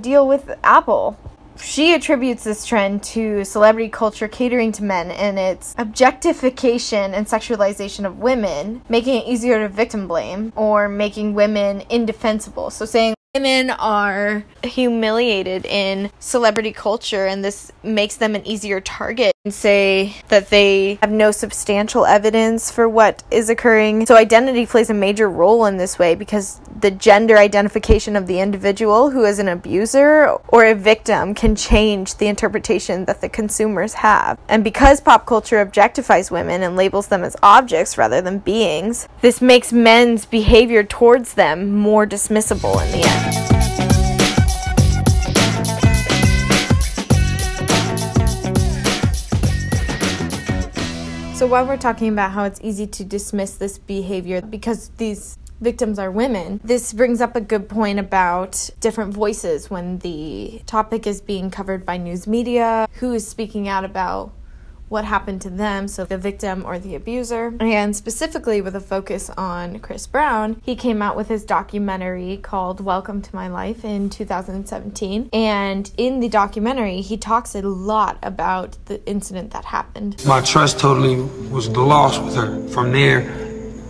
deal 0.00 0.26
with 0.26 0.50
Apple. 0.64 1.16
She 1.62 1.92
attributes 1.92 2.42
this 2.42 2.64
trend 2.64 3.02
to 3.04 3.44
celebrity 3.44 3.90
culture 3.90 4.28
catering 4.28 4.72
to 4.72 4.82
men 4.82 5.10
and 5.10 5.38
its 5.38 5.74
objectification 5.76 7.12
and 7.12 7.26
sexualization 7.26 8.06
of 8.06 8.18
women, 8.18 8.80
making 8.88 9.16
it 9.20 9.26
easier 9.26 9.60
to 9.60 9.68
victim 9.68 10.08
blame 10.08 10.54
or 10.56 10.88
making 10.88 11.34
women 11.34 11.82
indefensible. 11.90 12.70
So 12.70 12.86
saying 12.86 13.14
women 13.34 13.70
are 13.70 14.42
humiliated 14.64 15.66
in 15.66 16.10
celebrity 16.18 16.72
culture 16.72 17.26
and 17.26 17.44
this 17.44 17.70
makes 17.82 18.16
them 18.16 18.34
an 18.34 18.46
easier 18.46 18.80
target 18.80 19.32
and 19.46 19.54
say 19.54 20.14
that 20.28 20.50
they 20.50 20.98
have 21.00 21.10
no 21.10 21.30
substantial 21.30 22.04
evidence 22.04 22.70
for 22.70 22.86
what 22.86 23.22
is 23.30 23.48
occurring. 23.48 24.04
So 24.04 24.14
identity 24.14 24.66
plays 24.66 24.90
a 24.90 24.94
major 24.94 25.30
role 25.30 25.64
in 25.64 25.78
this 25.78 25.98
way 25.98 26.14
because 26.14 26.60
the 26.78 26.90
gender 26.90 27.38
identification 27.38 28.16
of 28.16 28.26
the 28.26 28.38
individual 28.38 29.08
who 29.08 29.24
is 29.24 29.38
an 29.38 29.48
abuser 29.48 30.26
or 30.48 30.66
a 30.66 30.74
victim 30.74 31.34
can 31.34 31.56
change 31.56 32.16
the 32.16 32.26
interpretation 32.26 33.06
that 33.06 33.22
the 33.22 33.30
consumers 33.30 33.94
have. 33.94 34.38
And 34.46 34.62
because 34.62 35.00
pop 35.00 35.24
culture 35.24 35.64
objectifies 35.64 36.30
women 36.30 36.62
and 36.62 36.76
labels 36.76 37.06
them 37.06 37.24
as 37.24 37.34
objects 37.42 37.96
rather 37.96 38.20
than 38.20 38.40
beings, 38.40 39.08
this 39.22 39.40
makes 39.40 39.72
men's 39.72 40.26
behavior 40.26 40.84
towards 40.84 41.32
them 41.32 41.72
more 41.72 42.06
dismissible 42.06 42.84
in 42.84 42.92
the 42.92 43.08
end. 43.08 43.59
So 51.40 51.46
while 51.46 51.66
we're 51.66 51.78
talking 51.78 52.10
about 52.10 52.32
how 52.32 52.44
it's 52.44 52.60
easy 52.62 52.86
to 52.88 53.02
dismiss 53.02 53.54
this 53.54 53.78
behavior 53.78 54.42
because 54.42 54.90
these 54.98 55.38
victims 55.62 55.98
are 55.98 56.10
women, 56.10 56.60
this 56.62 56.92
brings 56.92 57.22
up 57.22 57.34
a 57.34 57.40
good 57.40 57.66
point 57.66 57.98
about 57.98 58.68
different 58.80 59.14
voices 59.14 59.70
when 59.70 60.00
the 60.00 60.60
topic 60.66 61.06
is 61.06 61.22
being 61.22 61.50
covered 61.50 61.86
by 61.86 61.96
news 61.96 62.26
media, 62.26 62.86
who 62.96 63.14
is 63.14 63.26
speaking 63.26 63.68
out 63.68 63.86
about 63.86 64.34
what 64.90 65.04
happened 65.04 65.40
to 65.40 65.48
them, 65.48 65.86
so 65.86 66.04
the 66.04 66.18
victim 66.18 66.64
or 66.66 66.76
the 66.78 66.96
abuser. 66.96 67.54
And 67.60 67.94
specifically 67.94 68.60
with 68.60 68.74
a 68.74 68.80
focus 68.80 69.30
on 69.30 69.78
Chris 69.78 70.08
Brown, 70.08 70.60
he 70.64 70.74
came 70.74 71.00
out 71.00 71.16
with 71.16 71.28
his 71.28 71.44
documentary 71.44 72.36
called 72.38 72.80
Welcome 72.80 73.22
to 73.22 73.34
My 73.34 73.46
Life 73.46 73.84
in 73.84 74.10
2017. 74.10 75.30
And 75.32 75.90
in 75.96 76.18
the 76.18 76.28
documentary, 76.28 77.02
he 77.02 77.16
talks 77.16 77.54
a 77.54 77.62
lot 77.62 78.18
about 78.20 78.84
the 78.86 79.02
incident 79.06 79.52
that 79.52 79.64
happened. 79.64 80.22
My 80.26 80.40
trust 80.40 80.80
totally 80.80 81.20
was 81.50 81.68
lost 81.68 82.20
with 82.24 82.34
her. 82.34 82.68
From 82.70 82.90
there, 82.90 83.20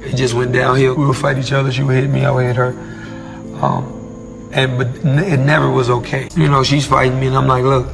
it 0.03 0.17
just 0.17 0.35
went 0.35 0.53
downhill. 0.53 0.97
We 0.97 1.07
would 1.07 1.17
fight 1.17 1.39
each 1.39 1.53
other. 1.53 1.73
She 1.73 1.83
would 1.83 1.97
hit 1.97 2.11
me, 2.11 2.27
I 2.27 2.31
would 2.31 2.45
hit 2.45 2.57
her. 2.57 2.73
Um, 3.63 4.51
and 4.53 4.77
but 4.77 4.89
it 4.89 5.39
never 5.39 5.71
was 5.71 5.89
okay. 5.89 6.29
You 6.37 6.49
know, 6.49 6.63
she's 6.63 6.87
fighting 6.87 7.19
me, 7.19 7.29
and 7.29 7.37
I'm 7.37 7.47
like, 7.47 7.65
look, 7.65 7.89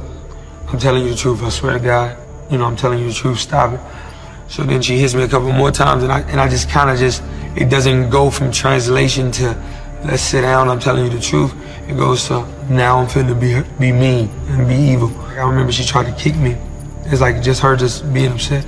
I'm 0.67 0.77
telling 0.77 1.05
you 1.05 1.11
the 1.11 1.15
truth. 1.15 1.41
I 1.41 1.49
swear 1.49 1.77
to 1.77 1.79
God 1.79 2.26
you 2.49 2.57
know, 2.57 2.65
I'm 2.65 2.75
telling 2.75 2.99
you 2.99 3.07
the 3.07 3.13
truth, 3.13 3.39
stop 3.39 3.73
it. 3.73 3.79
So 4.49 4.63
then 4.63 4.81
she 4.81 4.97
hits 4.97 5.13
me 5.13 5.23
a 5.23 5.27
couple 5.27 5.51
more 5.51 5.71
times, 5.71 6.03
and 6.03 6.11
I, 6.11 6.21
and 6.21 6.39
I 6.39 6.47
just 6.47 6.69
kind 6.69 6.89
of 6.89 6.97
just, 6.97 7.21
it 7.55 7.69
doesn't 7.69 8.09
go 8.09 8.29
from 8.29 8.51
translation 8.51 9.31
to, 9.33 9.55
let's 10.05 10.21
sit 10.21 10.41
down, 10.41 10.69
I'm 10.69 10.79
telling 10.79 11.05
you 11.05 11.11
the 11.11 11.19
truth. 11.19 11.53
It 11.89 11.97
goes 11.97 12.27
to, 12.27 12.45
now 12.69 12.99
I'm 12.99 13.07
finna 13.07 13.39
be, 13.39 13.61
be 13.79 13.91
mean 13.91 14.29
and 14.49 14.67
be 14.67 14.75
evil. 14.75 15.15
I 15.17 15.47
remember 15.47 15.71
she 15.71 15.83
tried 15.83 16.05
to 16.05 16.21
kick 16.21 16.35
me. 16.35 16.55
It's 17.05 17.21
like 17.21 17.41
just 17.41 17.61
her 17.61 17.75
just 17.75 18.11
being 18.13 18.31
upset. 18.31 18.65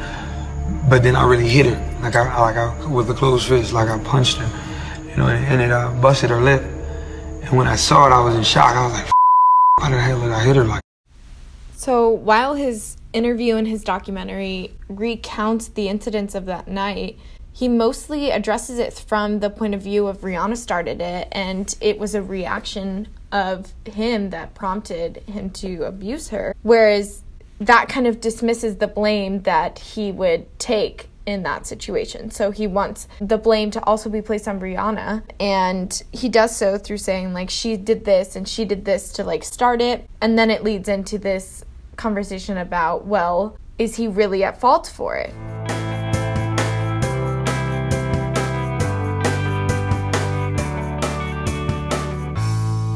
But 0.89 1.03
then 1.03 1.15
I 1.15 1.25
really 1.25 1.47
hit 1.47 1.65
her, 1.65 1.99
like 2.01 2.15
I, 2.15 2.41
like 2.41 2.57
I, 2.57 2.85
with 2.87 3.09
a 3.09 3.13
closed 3.13 3.47
fist, 3.47 3.73
like 3.73 3.89
I 3.89 3.99
punched 3.99 4.37
her, 4.37 5.03
you 5.09 5.15
know, 5.17 5.27
and, 5.27 5.45
and 5.45 5.61
it 5.61 5.71
uh, 5.71 5.91
busted 6.01 6.29
her 6.29 6.41
lip. 6.41 6.61
And 7.43 7.57
when 7.57 7.67
I 7.67 7.75
saw 7.75 8.07
it, 8.07 8.11
I 8.11 8.21
was 8.23 8.35
in 8.35 8.43
shock. 8.43 8.75
I 8.75 8.85
was 8.85 8.93
like, 8.93 9.11
why 9.79 9.89
the 9.91 10.01
hell 10.01 10.19
did 10.19 10.31
I 10.31 10.43
hit 10.43 10.57
her 10.57 10.65
like 10.65 10.83
so 11.73 12.09
while 12.09 12.55
his 12.55 12.97
interview 13.13 13.55
in 13.55 13.65
his 13.65 13.83
documentary 13.83 14.75
recounts 14.87 15.69
the 15.69 15.89
incidents 15.89 16.35
of 16.35 16.45
that 16.45 16.67
night, 16.67 17.17
he 17.51 17.67
mostly 17.67 18.31
addresses 18.31 18.79
it 18.79 18.93
from 18.93 19.39
the 19.39 19.49
point 19.49 19.73
of 19.73 19.81
view 19.81 20.07
of 20.07 20.19
Rihanna 20.21 20.57
started 20.57 21.01
it, 21.01 21.27
and 21.31 21.75
it 21.81 21.99
was 21.99 22.15
a 22.15 22.21
reaction 22.21 23.07
of 23.31 23.73
him 23.85 24.29
that 24.29 24.55
prompted 24.55 25.17
him 25.27 25.49
to 25.51 25.83
abuse 25.83 26.29
her. 26.29 26.55
Whereas 26.61 27.23
that 27.59 27.89
kind 27.89 28.07
of 28.07 28.21
dismisses 28.21 28.77
the 28.77 28.87
blame 28.87 29.41
that 29.41 29.79
he 29.79 30.11
would 30.11 30.47
take 30.59 31.09
in 31.25 31.43
that 31.43 31.67
situation. 31.67 32.31
So 32.31 32.51
he 32.51 32.65
wants 32.65 33.07
the 33.19 33.37
blame 33.37 33.69
to 33.71 33.83
also 33.83 34.09
be 34.09 34.21
placed 34.21 34.47
on 34.47 34.59
Rihanna. 34.59 35.23
And 35.39 36.01
he 36.11 36.29
does 36.29 36.55
so 36.55 36.77
through 36.77 36.97
saying, 36.97 37.33
like, 37.33 37.49
she 37.49 37.77
did 37.77 38.05
this 38.05 38.35
and 38.35 38.47
she 38.47 38.65
did 38.65 38.85
this 38.85 39.11
to, 39.13 39.23
like, 39.23 39.43
start 39.43 39.81
it. 39.81 40.09
And 40.21 40.39
then 40.39 40.49
it 40.49 40.63
leads 40.63 40.89
into 40.89 41.17
this 41.17 41.63
conversation 41.99 42.57
about, 42.57 43.05
well, 43.05 43.57
is 43.77 43.95
he 43.95 44.07
really 44.07 44.43
at 44.43 44.59
fault 44.59 44.87
for 44.87 45.15
it? 45.15 45.33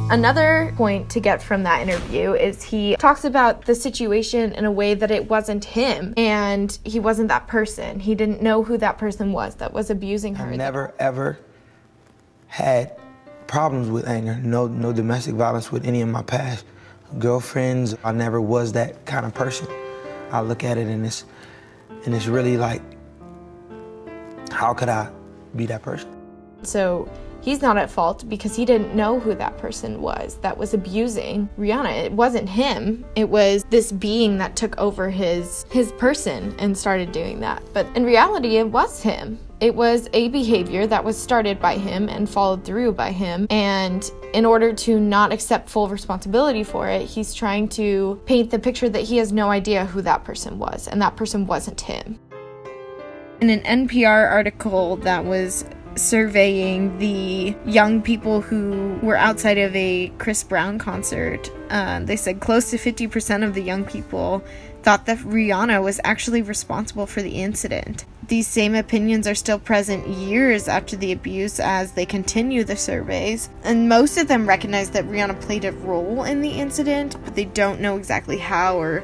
Another 0.09 0.71
point 0.77 1.09
to 1.09 1.19
get 1.19 1.41
from 1.41 1.63
that 1.63 1.81
interview 1.81 2.33
is 2.33 2.61
he 2.61 2.95
talks 2.97 3.25
about 3.25 3.65
the 3.65 3.73
situation 3.73 4.51
in 4.51 4.63
a 4.63 4.71
way 4.71 4.93
that 4.93 5.09
it 5.09 5.27
wasn't 5.27 5.65
him 5.65 6.13
and 6.15 6.77
he 6.83 6.99
wasn't 6.99 7.29
that 7.29 7.47
person. 7.47 7.99
He 7.99 8.13
didn't 8.13 8.39
know 8.39 8.61
who 8.61 8.77
that 8.77 8.99
person 8.99 9.31
was 9.31 9.55
that 9.55 9.73
was 9.73 9.89
abusing 9.89 10.35
her. 10.35 10.45
I've 10.45 10.55
never 10.55 10.93
ever 10.99 11.39
had 12.45 12.95
problems 13.47 13.89
with 13.89 14.07
anger. 14.07 14.35
No, 14.35 14.67
no 14.67 14.93
domestic 14.93 15.33
violence 15.33 15.71
with 15.71 15.83
any 15.83 16.01
of 16.01 16.09
my 16.09 16.21
past 16.21 16.63
girlfriends. 17.19 17.95
I 18.03 18.11
never 18.11 18.41
was 18.41 18.73
that 18.73 19.05
kind 19.05 19.25
of 19.25 19.33
person. 19.33 19.67
I 20.31 20.41
look 20.41 20.63
at 20.63 20.77
it 20.77 20.87
and 20.87 21.05
it's, 21.05 21.25
and 22.05 22.13
it's 22.13 22.27
really 22.27 22.57
like, 22.57 22.81
how 24.51 24.73
could 24.73 24.89
I 24.89 25.09
be 25.55 25.65
that 25.67 25.81
person? 25.81 26.09
So 26.63 27.09
he's 27.41 27.61
not 27.61 27.77
at 27.77 27.89
fault 27.89 28.27
because 28.29 28.55
he 28.55 28.65
didn't 28.65 28.95
know 28.95 29.19
who 29.19 29.35
that 29.35 29.57
person 29.57 30.01
was 30.01 30.37
that 30.37 30.57
was 30.57 30.73
abusing 30.73 31.49
Rihanna. 31.59 32.05
It 32.05 32.11
wasn't 32.11 32.47
him. 32.49 33.05
It 33.15 33.29
was 33.29 33.63
this 33.69 33.91
being 33.91 34.37
that 34.37 34.55
took 34.55 34.77
over 34.77 35.09
his 35.09 35.65
his 35.69 35.91
person 35.93 36.55
and 36.57 36.77
started 36.77 37.11
doing 37.11 37.39
that. 37.41 37.61
But 37.73 37.85
in 37.95 38.03
reality, 38.03 38.57
it 38.57 38.67
was 38.67 39.01
him. 39.03 39.39
It 39.63 39.75
was 39.75 40.09
a 40.11 40.27
behavior 40.27 40.85
that 40.87 41.05
was 41.05 41.17
started 41.17 41.57
by 41.57 41.77
him 41.77 42.09
and 42.09 42.29
followed 42.29 42.65
through 42.65 42.91
by 42.95 43.13
him. 43.13 43.47
And 43.49 44.03
in 44.33 44.43
order 44.43 44.73
to 44.73 44.99
not 44.99 45.31
accept 45.31 45.69
full 45.69 45.87
responsibility 45.87 46.65
for 46.65 46.89
it, 46.89 47.03
he's 47.03 47.33
trying 47.33 47.69
to 47.69 48.21
paint 48.25 48.51
the 48.51 48.59
picture 48.59 48.89
that 48.89 49.03
he 49.03 49.15
has 49.19 49.31
no 49.31 49.49
idea 49.49 49.85
who 49.85 50.01
that 50.01 50.25
person 50.25 50.59
was, 50.59 50.89
and 50.89 51.01
that 51.01 51.15
person 51.15 51.47
wasn't 51.47 51.79
him. 51.79 52.19
In 53.39 53.49
an 53.49 53.61
NPR 53.87 54.29
article 54.29 54.97
that 54.97 55.23
was 55.23 55.63
surveying 55.95 56.97
the 56.97 57.55
young 57.65 58.01
people 58.01 58.41
who 58.41 58.99
were 59.01 59.15
outside 59.15 59.57
of 59.57 59.73
a 59.77 60.09
Chris 60.17 60.43
Brown 60.43 60.77
concert, 60.77 61.49
uh, 61.69 62.01
they 62.01 62.17
said 62.17 62.41
close 62.41 62.69
to 62.71 62.77
50% 62.77 63.47
of 63.47 63.53
the 63.53 63.63
young 63.63 63.85
people 63.85 64.43
thought 64.81 65.05
that 65.05 65.19
Rihanna 65.19 65.81
was 65.81 66.01
actually 66.03 66.41
responsible 66.41 67.05
for 67.05 67.21
the 67.21 67.41
incident. 67.41 68.03
These 68.33 68.47
same 68.47 68.73
opinions 68.73 69.27
are 69.27 69.35
still 69.35 69.59
present 69.59 70.07
years 70.07 70.67
after 70.67 70.95
the 70.95 71.11
abuse 71.11 71.59
as 71.59 71.91
they 71.91 72.07
continue 72.07 72.63
the 72.63 72.75
surveys, 72.75 73.47
and 73.63 73.87
most 73.87 74.17
of 74.17 74.27
them 74.27 74.49
recognize 74.49 74.89
that 74.89 75.05
Rihanna 75.05 75.39
played 75.39 75.65
a 75.65 75.71
role 75.71 76.23
in 76.23 76.41
the 76.41 76.49
incident, 76.49 77.15
but 77.23 77.35
they 77.35 77.45
don't 77.45 77.79
know 77.79 77.95
exactly 77.95 78.39
how 78.39 78.79
or 78.79 79.03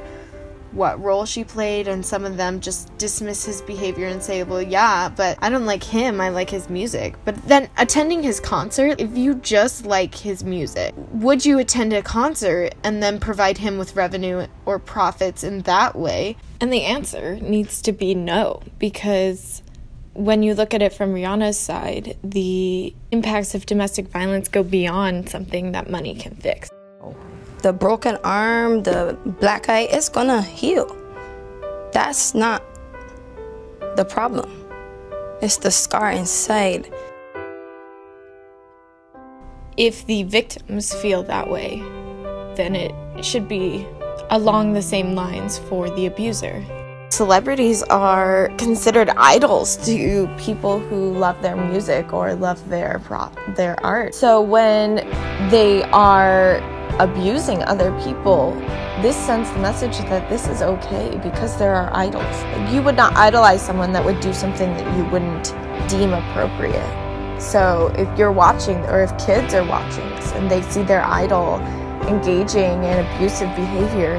what 0.71 1.01
role 1.01 1.25
she 1.25 1.43
played, 1.43 1.87
and 1.87 2.05
some 2.05 2.25
of 2.25 2.37
them 2.37 2.59
just 2.59 2.95
dismiss 2.97 3.45
his 3.45 3.61
behavior 3.61 4.07
and 4.07 4.21
say, 4.21 4.43
well, 4.43 4.61
yeah, 4.61 5.09
but 5.09 5.37
I 5.41 5.49
don't 5.49 5.65
like 5.65 5.83
him, 5.83 6.21
I 6.21 6.29
like 6.29 6.49
his 6.49 6.69
music. 6.69 7.15
But 7.25 7.35
then 7.47 7.69
attending 7.77 8.23
his 8.23 8.39
concert, 8.39 8.99
if 8.99 9.17
you 9.17 9.35
just 9.35 9.85
like 9.85 10.15
his 10.15 10.43
music, 10.43 10.93
would 11.11 11.45
you 11.45 11.59
attend 11.59 11.93
a 11.93 12.01
concert 12.01 12.75
and 12.83 13.01
then 13.01 13.19
provide 13.19 13.57
him 13.57 13.77
with 13.77 13.95
revenue 13.95 14.47
or 14.65 14.79
profits 14.79 15.43
in 15.43 15.61
that 15.61 15.95
way? 15.95 16.37
And 16.61 16.71
the 16.71 16.83
answer 16.83 17.35
needs 17.35 17.81
to 17.83 17.91
be 17.91 18.13
no, 18.13 18.61
because 18.77 19.63
when 20.13 20.43
you 20.43 20.53
look 20.53 20.73
at 20.73 20.81
it 20.81 20.93
from 20.93 21.13
Rihanna's 21.13 21.57
side, 21.57 22.17
the 22.23 22.93
impacts 23.11 23.55
of 23.55 23.65
domestic 23.65 24.07
violence 24.09 24.49
go 24.49 24.63
beyond 24.63 25.29
something 25.29 25.71
that 25.71 25.89
money 25.89 26.15
can 26.15 26.35
fix 26.35 26.69
the 27.61 27.73
broken 27.73 28.17
arm, 28.23 28.83
the 28.83 29.17
black 29.39 29.69
eye, 29.69 29.87
it's 29.91 30.09
gonna 30.09 30.41
heal. 30.41 30.95
That's 31.91 32.33
not 32.33 32.63
the 33.95 34.05
problem. 34.05 34.49
It's 35.41 35.57
the 35.57 35.71
scar 35.71 36.11
inside. 36.11 36.91
If 39.77 40.05
the 40.05 40.23
victims 40.23 40.93
feel 40.93 41.23
that 41.23 41.49
way, 41.49 41.79
then 42.55 42.75
it 42.75 42.93
should 43.23 43.47
be 43.47 43.87
along 44.29 44.73
the 44.73 44.81
same 44.81 45.15
lines 45.15 45.57
for 45.57 45.89
the 45.89 46.05
abuser. 46.05 46.63
Celebrities 47.09 47.81
are 47.83 48.49
considered 48.57 49.09
idols 49.17 49.77
to 49.85 50.27
people 50.37 50.79
who 50.79 51.11
love 51.17 51.41
their 51.41 51.55
music 51.55 52.13
or 52.13 52.35
love 52.35 52.69
their 52.69 52.99
pro- 53.03 53.31
their 53.55 53.83
art. 53.83 54.13
So 54.13 54.41
when 54.41 54.97
they 55.49 55.83
are 55.91 56.61
abusing 56.99 57.63
other 57.63 57.91
people, 58.03 58.51
this 59.01 59.15
sends 59.15 59.49
the 59.51 59.59
message 59.59 59.97
that 60.09 60.29
this 60.29 60.47
is 60.47 60.61
okay 60.61 61.17
because 61.23 61.57
there 61.57 61.73
are 61.73 61.89
idols. 61.95 62.73
You 62.73 62.81
would 62.83 62.95
not 62.95 63.15
idolize 63.15 63.61
someone 63.61 63.93
that 63.93 64.03
would 64.03 64.19
do 64.19 64.33
something 64.33 64.69
that 64.73 64.97
you 64.97 65.05
wouldn't 65.05 65.53
deem 65.89 66.13
appropriate. 66.13 67.41
So 67.41 67.93
if 67.97 68.19
you're 68.19 68.33
watching, 68.33 68.77
or 68.85 69.01
if 69.01 69.17
kids 69.17 69.53
are 69.53 69.65
watching 69.65 70.03
and 70.35 70.51
they 70.51 70.61
see 70.63 70.83
their 70.83 71.03
idol 71.05 71.55
engaging 72.07 72.83
in 72.83 73.05
abusive 73.05 73.55
behavior, 73.55 74.17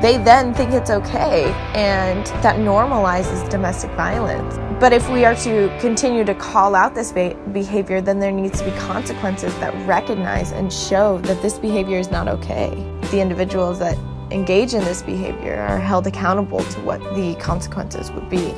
they 0.00 0.16
then 0.16 0.54
think 0.54 0.70
it's 0.72 0.90
okay 0.90 1.46
and 1.74 2.24
that 2.42 2.56
normalizes 2.56 3.48
domestic 3.50 3.90
violence. 3.92 4.56
But 4.78 4.92
if 4.92 5.10
we 5.10 5.24
are 5.24 5.34
to 5.36 5.76
continue 5.80 6.24
to 6.24 6.34
call 6.36 6.76
out 6.76 6.94
this 6.94 7.10
behavior, 7.10 8.00
then 8.00 8.20
there 8.20 8.30
needs 8.30 8.60
to 8.60 8.64
be 8.64 8.70
consequences 8.78 9.52
that 9.58 9.74
recognize 9.88 10.52
and 10.52 10.72
show 10.72 11.18
that 11.22 11.42
this 11.42 11.58
behavior 11.58 11.98
is 11.98 12.12
not 12.12 12.28
okay. 12.28 12.70
The 13.10 13.20
individuals 13.20 13.80
that 13.80 13.98
engage 14.30 14.74
in 14.74 14.84
this 14.84 15.02
behavior 15.02 15.56
are 15.56 15.80
held 15.80 16.06
accountable 16.06 16.62
to 16.62 16.80
what 16.82 17.00
the 17.16 17.34
consequences 17.40 18.12
would 18.12 18.30
be. 18.30 18.54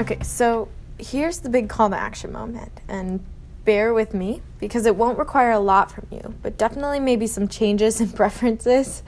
Okay, 0.00 0.18
so 0.22 0.68
here's 0.98 1.40
the 1.40 1.50
big 1.50 1.68
call 1.68 1.90
to 1.90 1.96
action 1.96 2.32
moment. 2.32 2.72
And 2.88 3.22
bear 3.64 3.94
with 3.94 4.14
me 4.14 4.42
because 4.58 4.86
it 4.86 4.96
won't 4.96 5.18
require 5.18 5.52
a 5.52 5.58
lot 5.58 5.90
from 5.90 6.06
you, 6.10 6.34
but 6.42 6.58
definitely 6.58 7.00
maybe 7.00 7.26
some 7.26 7.48
changes 7.48 8.00
and 8.00 8.14
preferences. 8.16 9.02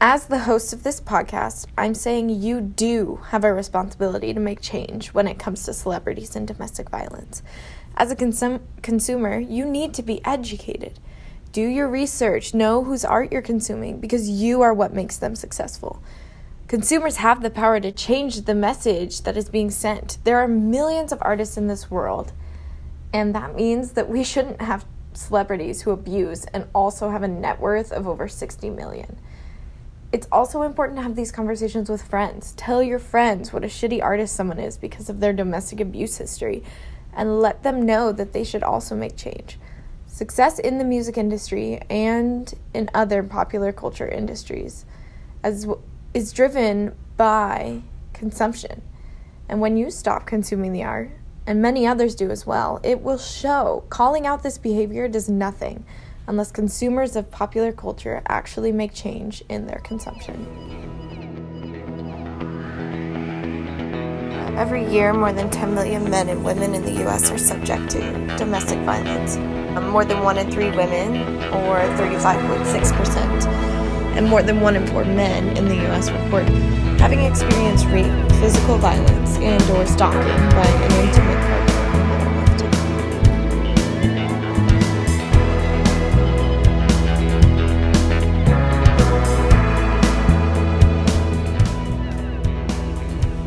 As 0.00 0.26
the 0.26 0.40
host 0.40 0.72
of 0.72 0.82
this 0.82 1.00
podcast, 1.00 1.66
I'm 1.78 1.94
saying 1.94 2.28
you 2.28 2.60
do 2.60 3.20
have 3.28 3.44
a 3.44 3.54
responsibility 3.54 4.34
to 4.34 4.40
make 4.40 4.60
change 4.60 5.08
when 5.14 5.26
it 5.26 5.38
comes 5.38 5.64
to 5.64 5.72
celebrities 5.72 6.36
and 6.36 6.46
domestic 6.46 6.90
violence. 6.90 7.42
As 7.96 8.10
a 8.10 8.16
consum- 8.16 8.60
consumer, 8.82 9.38
you 9.38 9.64
need 9.64 9.94
to 9.94 10.02
be 10.02 10.24
educated. 10.24 10.98
Do 11.52 11.62
your 11.62 11.88
research, 11.88 12.52
know 12.52 12.82
whose 12.82 13.04
art 13.04 13.30
you're 13.32 13.40
consuming 13.40 14.00
because 14.00 14.28
you 14.28 14.60
are 14.62 14.74
what 14.74 14.92
makes 14.92 15.16
them 15.16 15.36
successful. 15.36 16.02
Consumers 16.66 17.16
have 17.16 17.42
the 17.42 17.50
power 17.50 17.78
to 17.78 17.92
change 17.92 18.42
the 18.42 18.54
message 18.54 19.20
that 19.22 19.36
is 19.36 19.48
being 19.48 19.70
sent. 19.70 20.18
There 20.24 20.38
are 20.38 20.48
millions 20.48 21.12
of 21.12 21.18
artists 21.22 21.56
in 21.56 21.68
this 21.68 21.90
world 21.90 22.32
and 23.14 23.32
that 23.32 23.54
means 23.54 23.92
that 23.92 24.10
we 24.10 24.24
shouldn't 24.24 24.60
have 24.60 24.84
celebrities 25.12 25.82
who 25.82 25.92
abuse 25.92 26.46
and 26.46 26.66
also 26.74 27.10
have 27.10 27.22
a 27.22 27.28
net 27.28 27.60
worth 27.60 27.92
of 27.92 28.08
over 28.08 28.26
60 28.26 28.68
million. 28.70 29.16
It's 30.10 30.26
also 30.32 30.62
important 30.62 30.98
to 30.98 31.02
have 31.04 31.14
these 31.14 31.30
conversations 31.30 31.88
with 31.88 32.02
friends. 32.02 32.52
Tell 32.56 32.82
your 32.82 32.98
friends 32.98 33.52
what 33.52 33.62
a 33.62 33.68
shitty 33.68 34.02
artist 34.02 34.34
someone 34.34 34.58
is 34.58 34.76
because 34.76 35.08
of 35.08 35.20
their 35.20 35.32
domestic 35.32 35.78
abuse 35.78 36.18
history 36.18 36.64
and 37.12 37.40
let 37.40 37.62
them 37.62 37.86
know 37.86 38.10
that 38.10 38.32
they 38.32 38.42
should 38.42 38.64
also 38.64 38.96
make 38.96 39.16
change. 39.16 39.58
Success 40.08 40.58
in 40.58 40.78
the 40.78 40.84
music 40.84 41.16
industry 41.16 41.80
and 41.88 42.52
in 42.74 42.90
other 42.94 43.22
popular 43.22 43.72
culture 43.72 44.08
industries 44.08 44.86
as 45.44 45.68
is 46.12 46.32
driven 46.32 46.96
by 47.16 47.82
consumption. 48.12 48.82
And 49.48 49.60
when 49.60 49.76
you 49.76 49.90
stop 49.90 50.26
consuming 50.26 50.72
the 50.72 50.82
art, 50.82 51.12
and 51.46 51.60
many 51.60 51.86
others 51.86 52.14
do 52.14 52.30
as 52.30 52.46
well, 52.46 52.80
it 52.82 53.02
will 53.02 53.18
show. 53.18 53.84
Calling 53.90 54.26
out 54.26 54.42
this 54.42 54.58
behavior 54.58 55.08
does 55.08 55.28
nothing 55.28 55.84
unless 56.26 56.50
consumers 56.50 57.16
of 57.16 57.30
popular 57.30 57.70
culture 57.72 58.22
actually 58.28 58.72
make 58.72 58.94
change 58.94 59.42
in 59.48 59.66
their 59.66 59.80
consumption. 59.80 60.46
Every 64.56 64.88
year, 64.88 65.12
more 65.12 65.32
than 65.32 65.50
10 65.50 65.74
million 65.74 66.08
men 66.08 66.28
and 66.28 66.44
women 66.44 66.74
in 66.74 66.82
the 66.84 67.04
US 67.06 67.28
are 67.30 67.38
subject 67.38 67.90
to 67.90 68.36
domestic 68.36 68.78
violence. 68.80 69.36
More 69.90 70.04
than 70.04 70.22
one 70.22 70.38
in 70.38 70.50
three 70.50 70.70
women, 70.70 71.16
or 71.52 71.80
35.6%, 71.98 73.83
and 74.16 74.26
more 74.26 74.42
than 74.42 74.60
one 74.60 74.76
in 74.76 74.86
four 74.86 75.04
men 75.04 75.56
in 75.56 75.68
the 75.68 75.76
US 75.88 76.10
report 76.10 76.44
having 76.98 77.20
experienced 77.20 77.86
rape, 77.86 78.12
physical 78.40 78.78
violence, 78.78 79.36
and 79.38 79.62
or 79.70 79.84
stalking 79.86 80.20
by 80.20 80.66
an 80.66 81.06
intimate 81.06 81.40
partner 81.46 81.74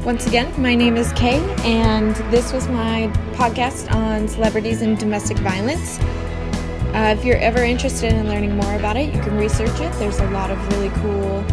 Once 0.08 0.26
again, 0.26 0.50
my 0.62 0.74
name 0.74 0.96
is 0.96 1.12
Kay, 1.14 1.38
and 1.66 2.16
this 2.32 2.54
was 2.54 2.70
my 2.70 3.12
podcast 3.34 3.94
on 3.94 4.26
celebrities 4.30 4.82
and 4.82 4.98
domestic 4.98 5.38
violence. 5.40 6.00
Uh, 6.98 7.14
if 7.16 7.24
you're 7.24 7.38
ever 7.38 7.64
interested 7.64 8.12
in 8.12 8.28
learning 8.28 8.58
more 8.58 8.74
about 8.74 8.98
it, 8.98 9.14
you 9.14 9.22
can 9.22 9.38
research 9.38 9.80
it. 9.80 9.94
There's 10.00 10.18
a 10.18 10.28
lot 10.32 10.50
of 10.50 10.58
really 10.74 10.90
cool 11.02 11.46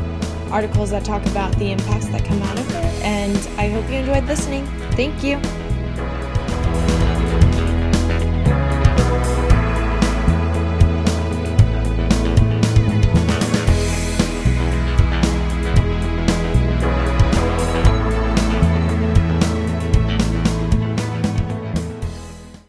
articles 0.50 0.88
that 0.88 1.04
talk 1.04 1.22
about 1.26 1.54
the 1.59 1.70
impacts 1.70 2.07
that 2.07 2.24
come 2.24 2.40
out 2.40 2.59
of 2.59 2.66
it. 2.70 3.04
And 3.04 3.37
I 3.59 3.68
hope 3.68 3.87
you 3.90 3.96
enjoyed 3.96 4.24
listening. 4.24 4.66
Thank 4.92 5.22
you. 5.22 5.38